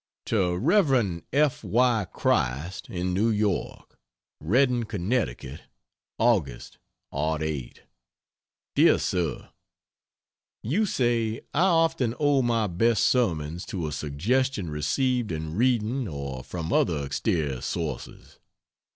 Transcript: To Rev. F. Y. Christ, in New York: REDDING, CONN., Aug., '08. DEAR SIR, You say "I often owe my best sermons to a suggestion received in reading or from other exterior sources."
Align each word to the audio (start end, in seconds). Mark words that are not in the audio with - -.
To 0.25 0.55
Rev. 0.57 1.21
F. 1.31 1.63
Y. 1.63 2.07
Christ, 2.11 2.89
in 2.89 3.13
New 3.13 3.29
York: 3.29 3.99
REDDING, 4.39 4.85
CONN., 4.85 5.37
Aug., 6.19 6.73
'08. 7.13 7.83
DEAR 8.73 8.97
SIR, 8.97 9.49
You 10.63 10.87
say 10.87 11.41
"I 11.53 11.59
often 11.65 12.15
owe 12.19 12.41
my 12.41 12.65
best 12.65 13.05
sermons 13.05 13.63
to 13.67 13.85
a 13.85 13.91
suggestion 13.91 14.71
received 14.71 15.31
in 15.31 15.53
reading 15.55 16.07
or 16.07 16.43
from 16.43 16.73
other 16.73 17.05
exterior 17.05 17.61
sources." 17.61 18.39